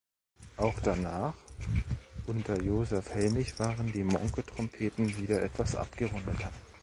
[0.57, 1.35] Auch danach
[2.25, 6.49] unter Josef Helmich waren die Monke-Trompeten wieder etwas abgerundeter.